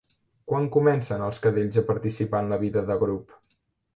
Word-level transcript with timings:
Quan 0.51 0.63
comencen 0.75 1.25
els 1.25 1.41
cadells 1.43 1.77
a 1.81 1.85
participar 1.91 2.41
en 2.45 2.49
la 2.53 2.61
vida 2.65 2.83
de 2.91 2.95
grup? 3.07 3.37